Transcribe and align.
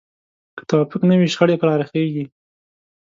که 0.55 0.63
توافق 0.69 1.01
نه 1.09 1.15
وي، 1.19 1.27
شخړې 1.33 1.59
پراخېږي. 1.61 2.25